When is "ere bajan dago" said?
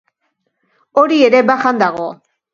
1.29-2.09